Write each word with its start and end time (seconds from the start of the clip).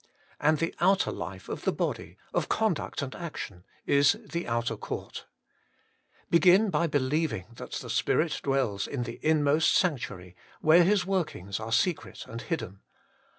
And 0.39 0.57
the 0.57 0.73
outer 0.79 1.11
life 1.11 1.47
of 1.47 1.61
the 1.63 1.71
body, 1.71 2.17
of 2.33 2.49
conduct 2.49 3.03
and 3.03 3.13
action, 3.13 3.65
is 3.85 4.13
the 4.13 4.47
outer 4.47 4.75
court. 4.75 5.27
Begin 6.31 6.71
by 6.71 6.87
believing 6.87 7.45
that 7.57 7.73
the 7.73 7.87
Spirit 7.91 8.39
dwells 8.41 8.87
In 8.87 9.03
the 9.03 9.19
Inmost 9.21 9.75
sanctuary, 9.75 10.35
where 10.59 10.83
His 10.83 11.05
workings 11.05 11.59
are 11.59 11.71
secret 11.71 12.25
and 12.25 12.41
hidden. 12.41 12.79